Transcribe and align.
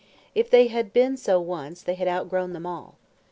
If 0.33 0.49
they 0.49 0.65
had 0.65 0.93
been 0.93 1.15
so 1.15 1.39
once 1.39 1.83
they 1.83 1.93
had 1.93 2.07
outgrown 2.07 2.53
them 2.53 2.65
all. 2.65 2.95